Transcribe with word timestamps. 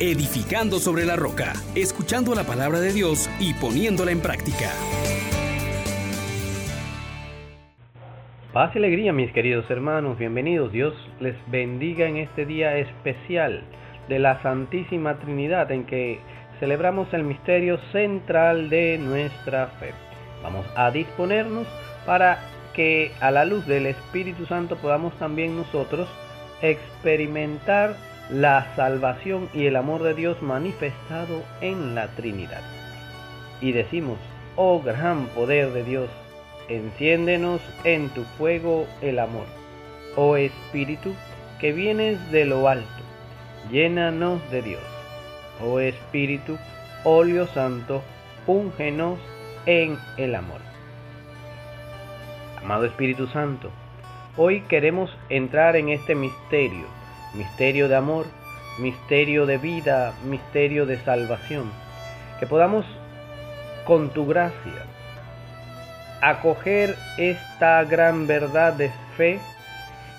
edificando 0.00 0.78
sobre 0.78 1.06
la 1.06 1.16
roca, 1.16 1.54
escuchando 1.74 2.34
la 2.34 2.44
palabra 2.44 2.80
de 2.80 2.92
Dios 2.92 3.30
y 3.40 3.54
poniéndola 3.54 4.10
en 4.10 4.20
práctica. 4.20 4.70
Paz 8.52 8.72
y 8.74 8.78
alegría, 8.78 9.12
mis 9.12 9.32
queridos 9.32 9.70
hermanos, 9.70 10.18
bienvenidos. 10.18 10.70
Dios 10.72 10.94
les 11.20 11.34
bendiga 11.50 12.06
en 12.06 12.18
este 12.18 12.44
día 12.44 12.76
especial 12.76 13.64
de 14.08 14.18
la 14.18 14.42
Santísima 14.42 15.18
Trinidad 15.18 15.70
en 15.72 15.84
que 15.84 16.20
celebramos 16.60 17.12
el 17.12 17.24
misterio 17.24 17.78
central 17.92 18.68
de 18.68 18.98
nuestra 18.98 19.68
fe. 19.78 19.92
Vamos 20.42 20.66
a 20.76 20.90
disponernos 20.90 21.66
para 22.04 22.38
que 22.74 23.12
a 23.20 23.30
la 23.30 23.46
luz 23.46 23.66
del 23.66 23.86
Espíritu 23.86 24.44
Santo 24.46 24.76
podamos 24.76 25.18
también 25.18 25.56
nosotros 25.56 26.08
experimentar 26.60 27.96
la 28.30 28.74
salvación 28.74 29.48
y 29.54 29.66
el 29.66 29.76
amor 29.76 30.02
de 30.02 30.14
Dios 30.14 30.42
manifestado 30.42 31.42
en 31.60 31.94
la 31.94 32.08
Trinidad. 32.08 32.62
Y 33.60 33.72
decimos, 33.72 34.18
oh 34.56 34.82
gran 34.82 35.26
poder 35.26 35.72
de 35.72 35.84
Dios, 35.84 36.10
enciéndenos 36.68 37.60
en 37.84 38.08
tu 38.10 38.24
fuego 38.24 38.86
el 39.00 39.18
amor. 39.18 39.46
Oh 40.16 40.36
Espíritu, 40.36 41.14
que 41.60 41.72
vienes 41.72 42.30
de 42.32 42.44
lo 42.44 42.68
alto, 42.68 43.02
llénanos 43.70 44.40
de 44.50 44.62
Dios. 44.62 44.82
Oh 45.64 45.78
Espíritu, 45.78 46.58
óleo 47.04 47.46
santo, 47.46 48.02
úngenos 48.46 49.18
en 49.66 49.98
el 50.16 50.34
amor. 50.34 50.60
Amado 52.62 52.84
Espíritu 52.84 53.28
Santo, 53.28 53.70
hoy 54.36 54.62
queremos 54.62 55.16
entrar 55.28 55.76
en 55.76 55.88
este 55.88 56.14
misterio, 56.14 56.86
misterio 57.36 57.88
de 57.88 57.96
amor, 57.96 58.26
misterio 58.78 59.46
de 59.46 59.58
vida, 59.58 60.14
misterio 60.24 60.86
de 60.86 60.98
salvación. 60.98 61.70
Que 62.40 62.46
podamos, 62.46 62.84
con 63.86 64.10
tu 64.10 64.26
gracia, 64.26 64.84
acoger 66.20 66.96
esta 67.18 67.84
gran 67.84 68.26
verdad 68.26 68.72
de 68.72 68.90
fe 69.16 69.38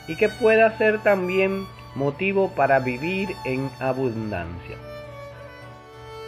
y 0.07 0.15
que 0.15 0.29
pueda 0.29 0.77
ser 0.77 0.99
también 0.99 1.65
motivo 1.95 2.51
para 2.55 2.79
vivir 2.79 3.35
en 3.45 3.69
abundancia. 3.79 4.77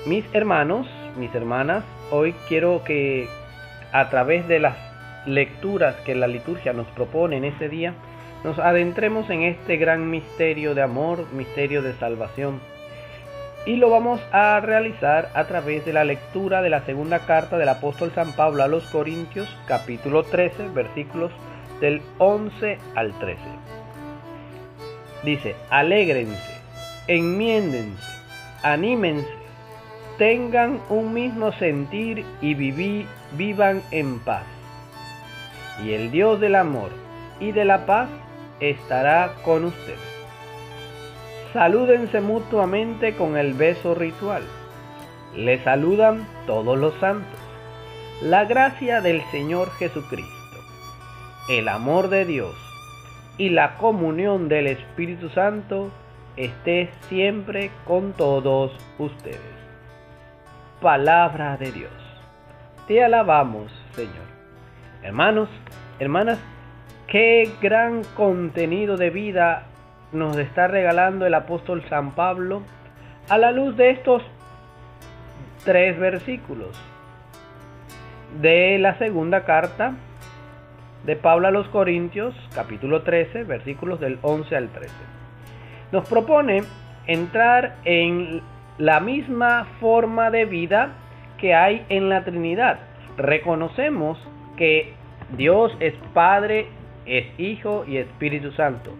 Mis 0.06 0.26
hermanos, 0.34 0.88
mis 1.18 1.34
hermanas, 1.36 1.84
hoy 2.12 2.34
quiero 2.48 2.84
que 2.84 3.28
a 3.92 4.10
través 4.10 4.48
de 4.48 4.60
las 4.60 4.76
lecturas 5.26 5.96
que 6.06 6.16
la 6.16 6.28
liturgia 6.28 6.74
nos 6.74 6.88
propone 6.88 7.38
en 7.38 7.46
ese 7.46 7.70
día, 7.70 7.94
nos 8.44 8.58
adentremos 8.60 9.30
en 9.30 9.44
este 9.44 9.78
gran 9.78 10.10
misterio 10.10 10.74
de 10.74 10.82
amor, 10.82 11.26
misterio 11.34 11.82
de 11.82 11.94
salvación. 11.94 12.60
Y 13.66 13.76
lo 13.76 13.90
vamos 13.90 14.22
a 14.32 14.60
realizar 14.62 15.30
a 15.34 15.44
través 15.46 15.86
de 15.86 15.94
la 15.94 16.06
lectura 16.06 16.62
de 16.62 16.70
la 16.70 16.86
segunda 16.86 17.20
carta 17.20 17.58
del 17.58 17.70
apóstol 17.70 18.12
San 18.16 18.32
Pablo 18.34 18.64
a 18.64 18.68
los 18.68 18.84
Corintios, 18.86 19.50
capítulo 19.68 20.24
13, 20.24 20.70
versículos 20.70 21.32
del 21.82 22.02
11 22.18 22.78
al 22.96 23.18
13. 23.20 23.42
Dice, 25.24 25.56
alégrense, 25.70 26.54
enmiéndense, 27.08 28.02
anímense, 28.64 29.28
tengan 30.18 30.80
un 30.90 31.14
mismo 31.14 31.52
sentir 31.54 32.26
y 32.42 32.54
vivan 32.54 33.82
en 33.92 34.20
paz. 34.20 34.44
Y 35.84 35.94
el 35.94 36.12
Dios 36.12 36.40
del 36.40 36.56
amor 36.56 36.90
y 37.42 37.52
de 37.52 37.66
la 37.66 37.86
paz 37.86 38.10
estará 38.60 39.34
con 39.44 39.66
ustedes. 39.66 40.00
Salúdense 41.54 42.22
mutuamente 42.22 43.16
con 43.16 43.38
el 43.38 43.54
beso 43.54 43.96
ritual. 43.96 44.44
Le 45.36 45.64
saludan 45.64 46.28
todos 46.46 46.78
los 46.78 46.94
santos. 46.96 47.40
La 48.22 48.46
gracia 48.46 49.02
del 49.02 49.22
Señor 49.32 49.72
Jesucristo, 49.72 50.58
el 51.50 51.68
amor 51.68 52.10
de 52.10 52.26
Dios 52.26 52.56
y 53.38 53.50
la 53.50 53.78
comunión 53.78 54.50
del 54.50 54.68
Espíritu 54.68 55.30
Santo 55.30 55.90
esté 56.36 56.92
siempre 57.08 57.72
con 57.86 58.14
todos 58.14 58.72
ustedes. 58.98 59.40
Palabra 60.82 61.58
de 61.58 61.72
Dios. 61.72 61.92
Te 62.88 63.04
alabamos, 63.04 63.72
Señor. 63.96 64.28
Hermanos, 65.02 65.50
hermanas, 66.00 66.40
qué 67.10 67.50
gran 67.60 68.04
contenido 68.16 68.96
de 68.96 69.10
vida 69.10 69.64
nos 70.12 70.38
está 70.38 70.68
regalando 70.68 71.26
el 71.26 71.34
apóstol 71.34 71.84
San 71.90 72.12
Pablo 72.12 72.62
a 73.30 73.38
la 73.38 73.52
luz 73.52 73.76
de 73.78 73.90
estos 73.90 74.22
tres 75.66 75.98
versículos 76.00 76.80
de 78.40 78.78
la 78.78 78.98
segunda 79.00 79.44
carta 79.44 79.94
de 81.04 81.16
Pablo 81.16 81.48
a 81.48 81.52
los 81.52 81.68
Corintios, 81.70 82.36
capítulo 82.54 83.02
13, 83.02 83.44
versículos 83.44 84.00
del 84.00 84.20
11 84.22 84.56
al 84.56 84.70
13. 84.70 84.94
Nos 85.92 86.08
propone 86.08 86.62
entrar 87.08 87.78
en 87.86 88.42
la 88.78 89.00
misma 89.00 89.66
forma 89.80 90.30
de 90.30 90.46
vida 90.46 90.90
que 91.40 91.56
hay 91.56 91.86
en 91.90 92.10
la 92.10 92.24
Trinidad. 92.24 92.80
Reconocemos 93.18 94.20
que 94.58 94.94
Dios 95.36 95.76
es 95.80 95.96
Padre, 96.14 96.68
es 97.06 97.26
Hijo 97.40 97.86
y 97.88 97.98
Espíritu 97.98 98.52
Santo. 98.52 98.96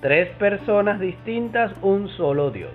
Tres 0.00 0.28
personas 0.36 1.00
distintas, 1.00 1.72
un 1.82 2.08
solo 2.08 2.50
Dios. 2.50 2.74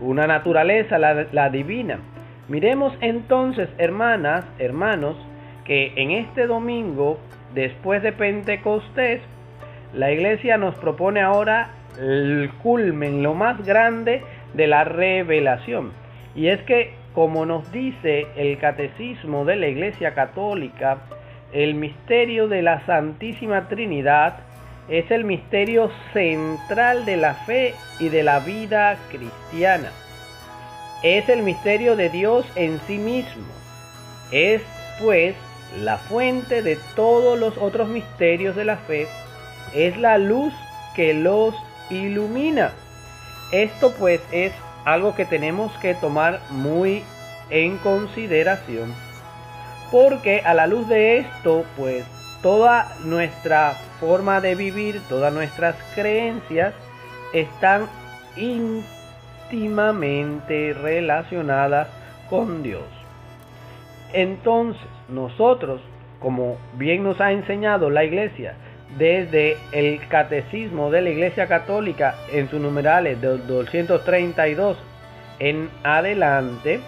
Una 0.00 0.26
naturaleza, 0.26 0.98
la, 0.98 1.50
divina. 1.50 1.98
Miremos 2.48 2.92
entonces, 3.00 3.68
hermanas, 3.78 4.44
hermanos, 4.58 5.16
que 5.64 5.92
en 5.96 6.10
este 6.10 6.46
domingo 6.46 7.18
después 7.54 8.02
de 8.02 8.12
Pentecostés, 8.12 9.20
la 9.94 10.10
iglesia 10.10 10.56
nos 10.56 10.74
propone 10.76 11.20
ahora 11.20 11.70
el 12.00 12.50
culmen, 12.62 13.22
lo 13.22 13.34
más 13.34 13.64
grande 13.64 14.22
de 14.54 14.66
la 14.66 14.84
revelación. 14.84 15.92
Y 16.34 16.48
es 16.48 16.60
que, 16.62 16.94
como 17.14 17.44
nos 17.44 17.70
dice 17.72 18.26
el 18.36 18.58
catecismo 18.58 19.44
de 19.44 19.56
la 19.56 19.68
iglesia 19.68 20.14
católica, 20.14 20.98
el 21.52 21.74
misterio 21.74 22.48
de 22.48 22.62
la 22.62 22.84
Santísima 22.86 23.68
Trinidad 23.68 24.36
es 24.88 25.10
el 25.10 25.24
misterio 25.24 25.90
central 26.12 27.04
de 27.04 27.16
la 27.16 27.34
fe 27.34 27.74
y 28.00 28.08
de 28.08 28.22
la 28.22 28.40
vida 28.40 28.96
cristiana. 29.10 29.90
Es 31.02 31.28
el 31.28 31.42
misterio 31.42 31.96
de 31.96 32.08
Dios 32.08 32.46
en 32.56 32.80
sí 32.86 32.98
mismo. 32.98 33.46
Es, 34.30 34.62
pues, 35.00 35.34
la 35.80 35.98
fuente 35.98 36.62
de 36.62 36.78
todos 36.94 37.38
los 37.38 37.56
otros 37.58 37.88
misterios 37.88 38.56
de 38.56 38.64
la 38.64 38.76
fe 38.76 39.06
es 39.74 39.96
la 39.96 40.18
luz 40.18 40.52
que 40.94 41.14
los 41.14 41.54
ilumina. 41.90 42.72
Esto 43.52 43.92
pues 43.98 44.20
es 44.32 44.52
algo 44.84 45.14
que 45.14 45.24
tenemos 45.24 45.72
que 45.78 45.94
tomar 45.94 46.40
muy 46.50 47.02
en 47.50 47.78
consideración. 47.78 48.92
Porque 49.92 50.40
a 50.40 50.54
la 50.54 50.66
luz 50.66 50.88
de 50.88 51.18
esto 51.18 51.64
pues 51.76 52.04
toda 52.42 52.96
nuestra 53.04 53.74
forma 54.00 54.40
de 54.40 54.56
vivir, 54.56 55.00
todas 55.08 55.32
nuestras 55.32 55.76
creencias 55.94 56.74
están 57.32 57.86
íntimamente 58.36 60.74
relacionadas 60.74 61.88
con 62.28 62.62
Dios. 62.62 62.84
Entonces, 64.12 64.82
nosotros, 65.08 65.80
como 66.20 66.58
bien 66.74 67.02
nos 67.04 67.18
ha 67.20 67.32
enseñado 67.32 67.90
la 67.90 68.04
iglesia, 68.04 68.54
desde 68.98 69.56
el 69.72 70.06
catecismo 70.08 70.90
de 70.90 71.02
la 71.02 71.10
iglesia 71.10 71.46
católica 71.46 72.16
en 72.30 72.48
sus 72.50 72.60
numerales 72.60 73.20
de 73.20 73.38
232 73.38 74.76
en 75.38 75.70
adelante, 75.82 76.80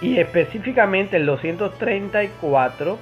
y 0.00 0.18
específicamente 0.18 1.16
el 1.16 1.26
234, 1.26 2.98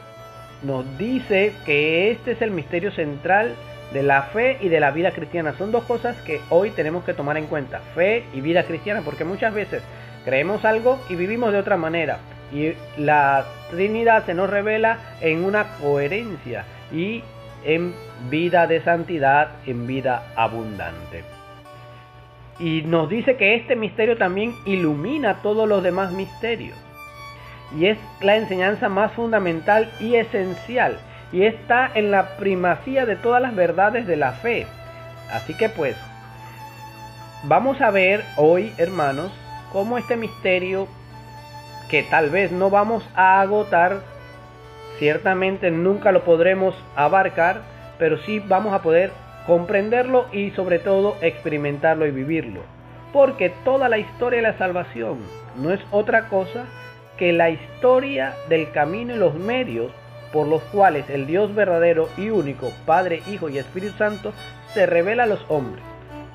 nos 0.62 0.98
dice 0.98 1.52
que 1.64 2.10
este 2.10 2.32
es 2.32 2.42
el 2.42 2.50
misterio 2.50 2.90
central 2.90 3.54
de 3.92 4.02
la 4.02 4.22
fe 4.22 4.58
y 4.60 4.68
de 4.68 4.80
la 4.80 4.90
vida 4.90 5.12
cristiana. 5.12 5.54
Son 5.56 5.70
dos 5.70 5.84
cosas 5.84 6.16
que 6.22 6.40
hoy 6.50 6.70
tenemos 6.70 7.04
que 7.04 7.14
tomar 7.14 7.36
en 7.36 7.46
cuenta, 7.46 7.80
fe 7.94 8.24
y 8.34 8.40
vida 8.40 8.64
cristiana, 8.64 9.02
porque 9.04 9.24
muchas 9.24 9.54
veces 9.54 9.82
creemos 10.24 10.64
algo 10.64 10.98
y 11.08 11.14
vivimos 11.14 11.52
de 11.52 11.58
otra 11.58 11.76
manera. 11.76 12.18
Y 12.52 12.72
la 12.96 13.44
Trinidad 13.70 14.26
se 14.26 14.34
nos 14.34 14.50
revela 14.50 14.98
en 15.20 15.44
una 15.44 15.76
coherencia 15.80 16.64
y 16.92 17.22
en 17.64 17.94
vida 18.30 18.66
de 18.66 18.80
santidad, 18.80 19.50
en 19.66 19.86
vida 19.86 20.32
abundante. 20.34 21.22
Y 22.58 22.82
nos 22.82 23.08
dice 23.08 23.36
que 23.36 23.54
este 23.54 23.76
misterio 23.76 24.16
también 24.16 24.54
ilumina 24.64 25.42
todos 25.42 25.68
los 25.68 25.82
demás 25.82 26.12
misterios. 26.12 26.76
Y 27.76 27.86
es 27.86 27.98
la 28.20 28.36
enseñanza 28.36 28.88
más 28.88 29.12
fundamental 29.12 29.90
y 30.00 30.14
esencial. 30.14 30.98
Y 31.32 31.44
está 31.44 31.90
en 31.94 32.10
la 32.10 32.36
primacía 32.36 33.04
de 33.04 33.16
todas 33.16 33.42
las 33.42 33.54
verdades 33.54 34.06
de 34.06 34.16
la 34.16 34.32
fe. 34.32 34.66
Así 35.32 35.54
que 35.54 35.68
pues, 35.68 35.96
vamos 37.44 37.80
a 37.80 37.90
ver 37.90 38.24
hoy, 38.36 38.72
hermanos, 38.78 39.30
cómo 39.72 39.98
este 39.98 40.16
misterio 40.16 40.88
que 41.90 42.02
tal 42.02 42.30
vez 42.30 42.52
no 42.52 42.70
vamos 42.70 43.08
a 43.14 43.40
agotar, 43.40 44.00
ciertamente 44.98 45.70
nunca 45.70 46.12
lo 46.12 46.24
podremos 46.24 46.74
abarcar, 46.96 47.62
pero 47.98 48.18
sí 48.18 48.40
vamos 48.40 48.72
a 48.74 48.82
poder 48.82 49.12
comprenderlo 49.46 50.26
y 50.32 50.50
sobre 50.50 50.78
todo 50.78 51.16
experimentarlo 51.20 52.06
y 52.06 52.10
vivirlo. 52.10 52.60
Porque 53.12 53.50
toda 53.64 53.88
la 53.88 53.98
historia 53.98 54.38
de 54.38 54.48
la 54.48 54.58
salvación 54.58 55.18
no 55.56 55.72
es 55.72 55.80
otra 55.90 56.28
cosa 56.28 56.66
que 57.18 57.32
la 57.32 57.50
historia 57.50 58.34
del 58.48 58.70
camino 58.70 59.14
y 59.14 59.18
los 59.18 59.34
medios 59.34 59.92
por 60.32 60.46
los 60.46 60.62
cuales 60.64 61.08
el 61.10 61.26
Dios 61.26 61.54
verdadero 61.54 62.08
y 62.16 62.30
único, 62.30 62.70
Padre, 62.86 63.22
Hijo 63.30 63.48
y 63.48 63.58
Espíritu 63.58 63.96
Santo, 63.96 64.32
se 64.74 64.86
revela 64.86 65.24
a 65.24 65.26
los 65.26 65.44
hombres, 65.48 65.82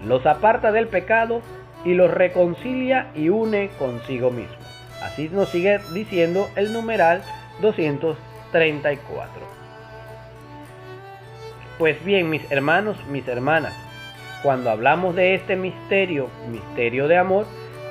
los 0.06 0.25
aparta 0.25 0.71
del 0.71 0.88
pecado 0.88 1.41
y 1.85 1.94
los 1.94 2.12
reconcilia 2.12 3.12
y 3.15 3.30
une 3.30 3.69
consigo 3.77 4.31
mismo. 4.31 4.56
Así 5.01 5.30
nos 5.30 5.50
sigue 5.50 5.80
diciendo 5.94 6.50
el 6.56 6.74
numeral 6.74 7.21
234. 7.62 9.31
Pues 11.77 12.03
bien, 12.03 12.30
mis 12.30 12.50
hermanos, 12.51 12.97
mis 13.09 13.27
hermanas, 13.27 13.74
cuando 14.41 14.69
hablamos 14.69 15.15
de 15.15 15.35
este 15.35 15.56
misterio, 15.56 16.30
misterio 16.50 17.07
de 17.07 17.18
amor, 17.18 17.45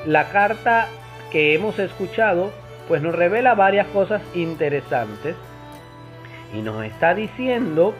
la 0.06 0.30
carta 0.30 0.88
que 1.30 1.54
hemos 1.54 1.78
escuchado 1.78 2.50
pues 2.92 3.00
nos 3.00 3.14
revela 3.14 3.54
varias 3.54 3.86
cosas 3.86 4.20
interesantes 4.34 5.34
y 6.54 6.60
nos 6.60 6.84
está 6.84 7.14
diciendo 7.14 7.94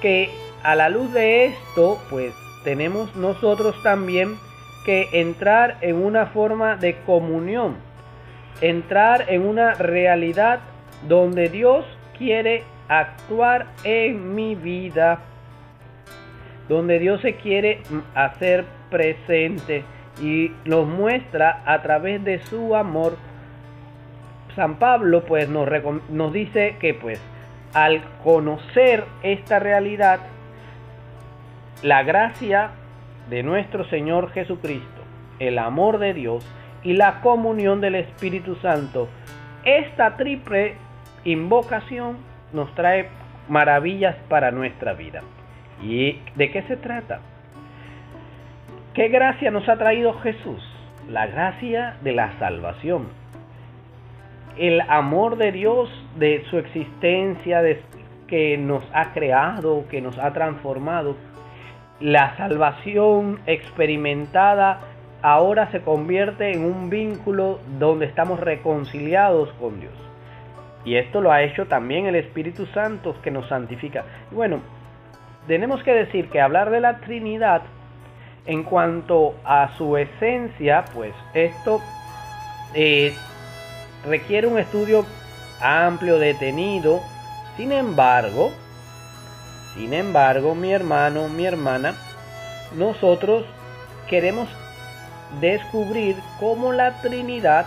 que 0.00 0.30
a 0.62 0.74
la 0.74 0.88
luz 0.88 1.12
de 1.12 1.44
esto 1.44 2.00
pues 2.08 2.32
tenemos 2.64 3.14
nosotros 3.14 3.76
también 3.82 4.38
que 4.86 5.10
entrar 5.12 5.76
en 5.82 5.96
una 5.96 6.24
forma 6.28 6.76
de 6.76 6.96
comunión, 7.04 7.76
entrar 8.62 9.26
en 9.28 9.46
una 9.46 9.74
realidad 9.74 10.60
donde 11.06 11.50
Dios 11.50 11.84
quiere 12.16 12.62
actuar 12.88 13.66
en 13.84 14.34
mi 14.34 14.54
vida, 14.54 15.18
donde 16.70 16.98
Dios 16.98 17.20
se 17.20 17.34
quiere 17.34 17.82
hacer 18.14 18.64
presente 18.88 19.84
y 20.22 20.52
nos 20.64 20.86
muestra 20.88 21.62
a 21.66 21.82
través 21.82 22.24
de 22.24 22.42
su 22.46 22.74
amor. 22.74 23.18
San 24.54 24.76
Pablo 24.76 25.24
pues 25.24 25.48
nos, 25.48 25.68
nos 26.10 26.32
dice 26.32 26.76
que 26.80 26.94
pues 26.94 27.20
al 27.74 28.02
conocer 28.22 29.04
esta 29.22 29.58
realidad, 29.58 30.20
la 31.82 32.02
gracia 32.02 32.70
de 33.30 33.42
nuestro 33.42 33.84
Señor 33.84 34.30
Jesucristo, 34.32 35.02
el 35.38 35.58
amor 35.58 35.98
de 35.98 36.14
Dios 36.14 36.46
y 36.82 36.92
la 36.94 37.20
comunión 37.20 37.80
del 37.80 37.94
Espíritu 37.94 38.56
Santo, 38.56 39.08
esta 39.64 40.16
triple 40.16 40.74
invocación 41.24 42.18
nos 42.52 42.74
trae 42.74 43.08
maravillas 43.48 44.16
para 44.28 44.50
nuestra 44.50 44.92
vida. 44.92 45.20
¿Y 45.82 46.18
de 46.36 46.50
qué 46.50 46.62
se 46.62 46.76
trata? 46.76 47.20
¿Qué 48.94 49.08
gracia 49.08 49.50
nos 49.50 49.68
ha 49.68 49.76
traído 49.76 50.12
Jesús? 50.20 50.62
La 51.08 51.26
gracia 51.26 51.96
de 52.02 52.12
la 52.12 52.38
salvación. 52.38 53.21
El 54.56 54.80
amor 54.82 55.36
de 55.36 55.52
Dios, 55.52 55.88
de 56.16 56.44
su 56.50 56.58
existencia, 56.58 57.62
de, 57.62 57.80
que 58.26 58.56
nos 58.56 58.82
ha 58.94 59.12
creado, 59.12 59.84
que 59.90 60.00
nos 60.00 60.18
ha 60.18 60.32
transformado. 60.32 61.16
La 62.00 62.36
salvación 62.36 63.40
experimentada 63.46 64.80
ahora 65.22 65.70
se 65.70 65.82
convierte 65.82 66.52
en 66.52 66.64
un 66.64 66.90
vínculo 66.90 67.60
donde 67.78 68.06
estamos 68.06 68.40
reconciliados 68.40 69.50
con 69.60 69.80
Dios. 69.80 69.92
Y 70.84 70.96
esto 70.96 71.20
lo 71.20 71.30
ha 71.30 71.42
hecho 71.42 71.66
también 71.66 72.06
el 72.06 72.16
Espíritu 72.16 72.66
Santo 72.66 73.14
que 73.22 73.30
nos 73.30 73.48
santifica. 73.48 74.04
Bueno, 74.30 74.60
tenemos 75.46 75.82
que 75.82 75.92
decir 75.92 76.28
que 76.28 76.40
hablar 76.40 76.70
de 76.70 76.80
la 76.80 76.98
Trinidad 76.98 77.62
en 78.46 78.64
cuanto 78.64 79.34
a 79.44 79.76
su 79.76 79.96
esencia, 79.96 80.84
pues 80.92 81.14
esto 81.34 81.80
eh, 82.74 83.14
requiere 84.04 84.46
un 84.46 84.58
estudio 84.58 85.06
amplio, 85.60 86.18
detenido. 86.18 87.00
Sin 87.56 87.72
embargo, 87.72 88.52
sin 89.74 89.92
embargo, 89.94 90.54
mi 90.54 90.72
hermano, 90.72 91.28
mi 91.28 91.44
hermana, 91.44 91.94
nosotros 92.74 93.44
queremos 94.08 94.48
descubrir 95.40 96.16
cómo 96.40 96.72
la 96.72 97.00
Trinidad 97.02 97.66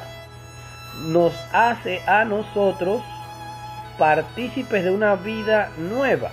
nos 1.08 1.34
hace 1.52 2.02
a 2.08 2.26
nosotros 2.26 3.02
partícipes 3.98 4.84
de 4.84 4.92
una 4.92 5.16
vida 5.16 5.72
nueva 5.78 6.32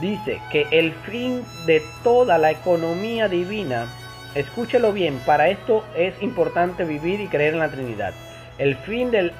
dice 0.00 0.40
que 0.50 0.66
el 0.70 0.92
fin 0.92 1.44
de 1.66 1.82
toda 2.02 2.38
la 2.38 2.50
economía 2.50 3.28
divina, 3.28 3.86
escúchelo 4.34 4.92
bien, 4.92 5.18
para 5.26 5.48
esto 5.48 5.84
es 5.96 6.20
importante 6.22 6.84
vivir 6.84 7.20
y 7.20 7.28
creer 7.28 7.54
en 7.54 7.60
la 7.60 7.70
Trinidad. 7.70 8.12
El 8.58 8.76
fin 8.76 9.10
del 9.10 9.32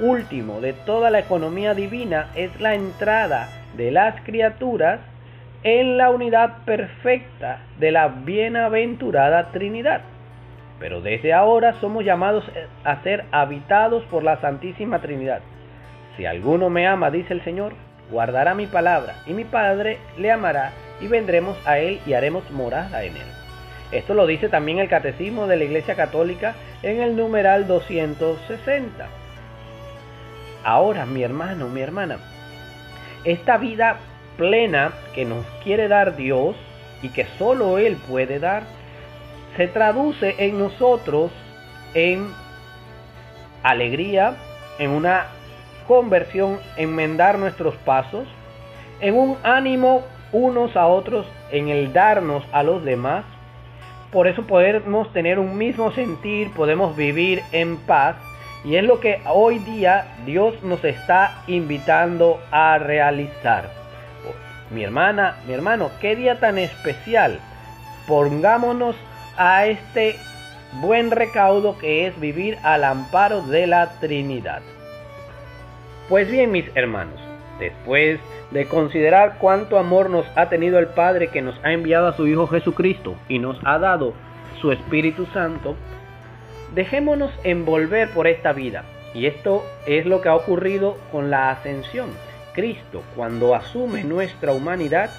último 0.00 0.60
de 0.60 0.72
toda 0.72 1.10
la 1.10 1.20
economía 1.20 1.74
divina 1.74 2.28
es 2.34 2.60
la 2.60 2.74
entrada 2.74 3.48
de 3.76 3.90
las 3.90 4.20
criaturas 4.22 5.00
en 5.62 5.96
la 5.96 6.10
unidad 6.10 6.64
perfecta 6.64 7.60
de 7.78 7.90
la 7.90 8.08
bienaventurada 8.08 9.50
Trinidad. 9.52 10.02
Pero 10.78 11.00
desde 11.00 11.32
ahora 11.32 11.74
somos 11.80 12.04
llamados 12.04 12.44
a 12.84 13.02
ser 13.02 13.24
habitados 13.30 14.04
por 14.04 14.22
la 14.22 14.40
Santísima 14.40 15.00
Trinidad. 15.00 15.40
Si 16.16 16.26
alguno 16.26 16.68
me 16.70 16.86
ama, 16.86 17.10
dice 17.10 17.32
el 17.32 17.42
Señor, 17.44 17.72
guardará 18.10 18.54
mi 18.54 18.66
palabra, 18.66 19.14
y 19.26 19.32
mi 19.32 19.44
Padre 19.44 19.98
le 20.18 20.30
amará, 20.30 20.72
y 21.00 21.08
vendremos 21.08 21.56
a 21.66 21.78
él 21.78 22.00
y 22.06 22.12
haremos 22.12 22.48
morada 22.50 23.02
en 23.04 23.16
él. 23.16 23.43
Esto 23.94 24.12
lo 24.12 24.26
dice 24.26 24.48
también 24.48 24.80
el 24.80 24.88
Catecismo 24.88 25.46
de 25.46 25.56
la 25.56 25.64
Iglesia 25.64 25.94
Católica 25.94 26.56
en 26.82 27.00
el 27.00 27.14
numeral 27.14 27.68
260. 27.68 29.06
Ahora, 30.64 31.06
mi 31.06 31.22
hermano, 31.22 31.68
mi 31.68 31.80
hermana, 31.80 32.18
esta 33.24 33.56
vida 33.56 33.98
plena 34.36 34.92
que 35.14 35.24
nos 35.24 35.46
quiere 35.62 35.86
dar 35.86 36.16
Dios 36.16 36.56
y 37.02 37.10
que 37.10 37.24
solo 37.38 37.78
Él 37.78 37.96
puede 38.08 38.40
dar, 38.40 38.64
se 39.56 39.68
traduce 39.68 40.34
en 40.38 40.58
nosotros 40.58 41.30
en 41.94 42.32
alegría, 43.62 44.34
en 44.80 44.90
una 44.90 45.26
conversión, 45.86 46.58
enmendar 46.76 47.38
nuestros 47.38 47.76
pasos, 47.76 48.26
en 49.00 49.14
un 49.14 49.36
ánimo 49.44 50.02
unos 50.32 50.74
a 50.76 50.88
otros, 50.88 51.26
en 51.52 51.68
el 51.68 51.92
darnos 51.92 52.44
a 52.50 52.64
los 52.64 52.84
demás. 52.84 53.24
Por 54.14 54.28
eso 54.28 54.46
podemos 54.46 55.12
tener 55.12 55.40
un 55.40 55.58
mismo 55.58 55.90
sentir, 55.90 56.52
podemos 56.52 56.96
vivir 56.96 57.42
en 57.50 57.76
paz. 57.78 58.14
Y 58.64 58.76
es 58.76 58.84
lo 58.84 59.00
que 59.00 59.20
hoy 59.26 59.58
día 59.58 60.06
Dios 60.24 60.62
nos 60.62 60.84
está 60.84 61.42
invitando 61.48 62.40
a 62.52 62.78
realizar. 62.78 63.68
Mi 64.70 64.84
hermana, 64.84 65.38
mi 65.48 65.52
hermano, 65.52 65.90
qué 66.00 66.14
día 66.14 66.38
tan 66.38 66.58
especial. 66.58 67.40
Pongámonos 68.06 68.94
a 69.36 69.66
este 69.66 70.14
buen 70.80 71.10
recaudo 71.10 71.76
que 71.76 72.06
es 72.06 72.18
vivir 72.20 72.56
al 72.62 72.84
amparo 72.84 73.42
de 73.42 73.66
la 73.66 73.98
Trinidad. 73.98 74.62
Pues 76.08 76.30
bien, 76.30 76.52
mis 76.52 76.66
hermanos, 76.76 77.20
después 77.58 78.20
de 78.50 78.66
considerar 78.66 79.36
cuánto 79.40 79.78
amor 79.78 80.10
nos 80.10 80.26
ha 80.36 80.48
tenido 80.48 80.78
el 80.78 80.88
Padre 80.88 81.28
que 81.28 81.42
nos 81.42 81.58
ha 81.64 81.72
enviado 81.72 82.08
a 82.08 82.16
su 82.16 82.26
Hijo 82.26 82.46
Jesucristo 82.46 83.14
y 83.28 83.38
nos 83.38 83.58
ha 83.64 83.78
dado 83.78 84.14
su 84.60 84.72
Espíritu 84.72 85.26
Santo, 85.26 85.76
dejémonos 86.74 87.30
envolver 87.44 88.10
por 88.10 88.26
esta 88.26 88.52
vida. 88.52 88.84
Y 89.14 89.26
esto 89.26 89.64
es 89.86 90.06
lo 90.06 90.20
que 90.20 90.28
ha 90.28 90.34
ocurrido 90.34 90.96
con 91.12 91.30
la 91.30 91.50
ascensión. 91.50 92.10
Cristo, 92.52 93.02
cuando 93.16 93.54
asume 93.54 94.04
nuestra 94.04 94.52
humanidad, 94.52 95.10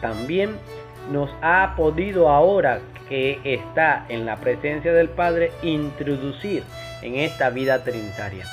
también 0.00 0.50
nos 1.10 1.30
ha 1.42 1.74
podido 1.76 2.28
ahora 2.28 2.80
que 3.08 3.40
está 3.44 4.06
en 4.08 4.26
la 4.26 4.36
presencia 4.36 4.92
del 4.92 5.08
Padre 5.08 5.52
introducir 5.62 6.62
en 7.02 7.16
esta 7.16 7.50
vida 7.50 7.82
trinitaria 7.82 8.46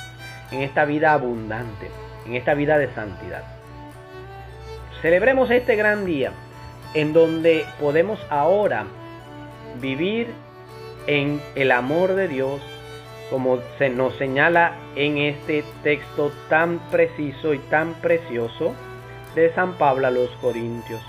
en 0.52 0.62
esta 0.62 0.86
vida 0.86 1.14
abundante, 1.14 1.90
en 2.26 2.36
esta 2.36 2.54
vida 2.54 2.78
de 2.78 2.94
santidad. 2.94 3.44
Celebremos 5.02 5.50
este 5.52 5.76
gran 5.76 6.06
día 6.06 6.32
en 6.94 7.14
donde 7.14 7.66
podemos 7.80 8.20
ahora 8.30 8.86
vivir 9.80 10.28
en 11.08 11.42
el 11.56 11.72
amor 11.72 12.16
de 12.16 12.28
Dios 12.28 12.62
como 13.30 13.60
se 13.78 13.90
nos 13.90 14.16
señala 14.16 14.74
en 14.96 15.18
este 15.18 15.64
texto 15.84 16.32
tan 16.50 16.80
preciso 16.90 17.54
y 17.54 17.60
tan 17.60 17.94
precioso 17.96 18.74
de 19.36 19.54
San 19.54 19.74
Pablo 19.74 20.08
a 20.08 20.12
los 20.12 20.30
Corintios. 20.42 21.02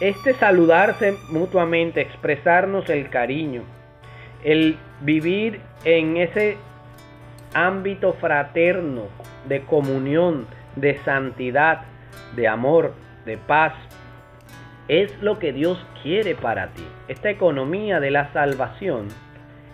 este 0.00 0.34
saludarse 0.34 1.16
mutuamente, 1.28 2.00
expresarnos 2.00 2.88
el 2.88 3.10
cariño, 3.10 3.62
el 4.44 4.78
vivir 5.00 5.60
en 5.84 6.16
ese 6.16 6.56
ámbito 7.54 8.14
fraterno 8.14 9.04
de 9.48 9.62
comunión, 9.62 10.46
de 10.76 10.98
santidad, 10.98 11.82
de 12.36 12.48
amor, 12.48 12.94
de 13.24 13.36
paz, 13.36 13.72
es 14.88 15.20
lo 15.22 15.38
que 15.38 15.52
Dios 15.52 15.84
quiere 16.02 16.34
para 16.34 16.68
ti. 16.68 16.86
Esta 17.08 17.30
economía 17.30 18.00
de 18.00 18.10
la 18.10 18.32
salvación 18.32 19.08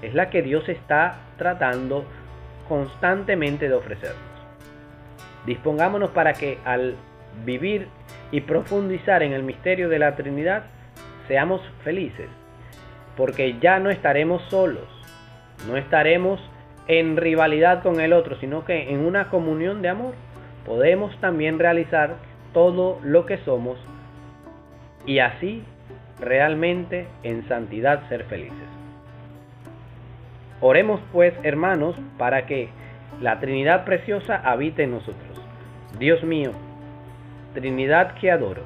es 0.03 0.15
la 0.15 0.31
que 0.31 0.43
Dios 0.43 0.69
está 0.69 1.17
tratando 1.39 2.05
constantemente 2.69 3.69
de 3.69 3.75
ofrecernos. 3.75 4.19
Dispongámonos 5.47 6.11
para 6.11 6.33
que 6.33 6.59
al 6.65 6.97
vivir 7.45 7.89
y 8.33 8.41
profundizar 8.41 9.23
en 9.23 9.33
el 9.33 9.43
misterio 9.43 9.89
de 9.89 9.99
la 9.99 10.17
Trinidad, 10.17 10.65
seamos 11.29 11.61
felices, 11.83 12.29
porque 13.17 13.59
ya 13.61 13.79
no 13.79 13.91
estaremos 13.91 14.43
solos, 14.49 14.89
no 15.69 15.77
estaremos 15.77 16.41
en 16.87 17.17
rivalidad 17.17 17.83
con 17.83 18.01
el 18.01 18.13
otro, 18.13 18.37
sino 18.41 18.65
que 18.65 18.91
en 18.91 19.01
una 19.01 19.31
comunión 19.31 19.83
de 19.83 19.89
amor 19.89 20.15
podemos 20.67 21.19
también 21.21 21.59
realizar 21.59 22.17
todo 22.53 22.99
lo 23.03 23.27
que 23.27 23.39
somos 23.39 23.79
y 25.07 25.19
así 25.19 25.63
realmente 26.21 27.07
en 27.23 27.47
santidad 27.49 28.09
ser 28.09 28.25
felices. 28.25 28.69
Oremos 30.61 31.01
pues, 31.13 31.35
hermanos, 31.43 31.97
para 32.17 32.47
que 32.47 32.69
la 33.21 33.41
Trinidad 33.41 33.85
preciosa 33.85 34.37
habite 34.37 34.85
en 34.85 34.93
nosotros. 34.93 35.41
Dios 35.99 36.23
mío, 36.23 36.53
Trinidad 37.55 38.15
que 38.15 38.31
adoro, 38.31 38.63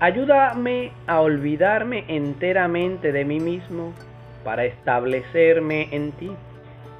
ayúdame 0.00 0.92
a 1.06 1.20
olvidarme 1.20 2.04
enteramente 2.08 3.12
de 3.12 3.24
mí 3.24 3.40
mismo 3.40 3.92
para 4.44 4.64
establecerme 4.64 5.88
en 5.90 6.12
ti, 6.12 6.30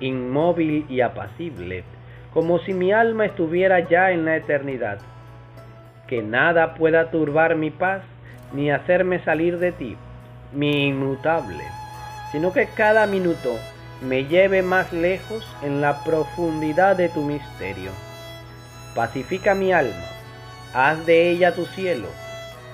inmóvil 0.01 0.87
y 0.89 1.01
apacible, 1.01 1.85
como 2.33 2.59
si 2.61 2.75
mi 2.75 2.93
alma 2.93 3.27
estuviera 3.27 3.89
ya 3.89 4.11
en 4.11 4.25
la 4.25 4.37
eternidad. 4.37 4.99
Que 6.07 6.23
nada 6.23 6.75
pueda 6.75 7.11
turbar 7.11 7.57
mi 7.57 7.71
paz 7.71 8.03
ni 8.53 8.71
hacerme 8.71 9.23
salir 9.25 9.59
de 9.59 9.73
ti, 9.73 9.97
mi 10.53 10.89
inmutable, 10.89 11.65
sino 12.33 12.53
que 12.53 12.67
cada 12.67 13.07
minuto 13.07 13.57
me 14.01 14.25
lleve 14.25 14.63
más 14.63 14.93
lejos 14.93 15.45
en 15.63 15.81
la 15.81 16.05
profundidad 16.05 16.97
de 16.97 17.09
tu 17.09 17.23
misterio. 17.23 17.91
Pacifica 18.95 19.55
mi 19.55 19.73
alma, 19.73 20.07
haz 20.75 21.05
de 21.05 21.31
ella 21.31 21.55
tu 21.55 21.67
cielo, 21.67 22.09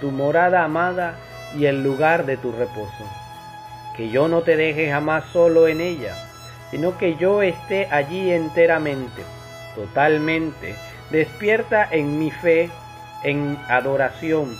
tu 0.00 0.10
morada 0.10 0.64
amada 0.64 1.16
y 1.56 1.66
el 1.66 1.82
lugar 1.82 2.26
de 2.26 2.36
tu 2.36 2.52
reposo. 2.52 3.04
Que 3.96 4.10
yo 4.10 4.28
no 4.28 4.42
te 4.42 4.56
deje 4.56 4.90
jamás 4.90 5.24
solo 5.32 5.68
en 5.68 5.80
ella, 5.80 6.14
sino 6.74 6.98
que 6.98 7.14
yo 7.14 7.40
esté 7.40 7.86
allí 7.92 8.32
enteramente, 8.32 9.22
totalmente, 9.76 10.74
despierta 11.12 11.86
en 11.88 12.18
mi 12.18 12.32
fe, 12.32 12.68
en 13.22 13.56
adoración, 13.68 14.56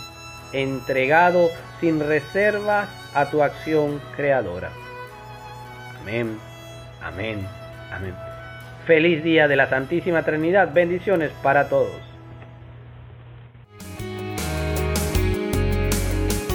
entregado 0.53 1.49
sin 1.81 1.99
reservas 1.99 2.87
a 3.13 3.29
tu 3.29 3.43
acción 3.43 3.99
creadora. 4.15 4.71
Amén, 5.99 6.37
amén, 7.01 7.45
amén. 7.91 8.15
Feliz 8.87 9.21
día 9.21 9.49
de 9.49 9.57
la 9.57 9.69
Santísima 9.69 10.23
Trinidad. 10.23 10.71
Bendiciones 10.73 11.31
para 11.43 11.67
todos. 11.67 11.99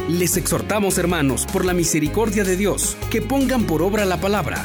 Les 0.09 0.39
exhortamos, 0.39 0.97
hermanos, 0.97 1.45
por 1.53 1.67
la 1.67 1.75
misericordia 1.75 2.45
de 2.45 2.57
Dios, 2.57 2.97
que 3.11 3.21
pongan 3.21 3.65
por 3.65 3.83
obra 3.83 4.07
la 4.07 4.17
palabra 4.17 4.65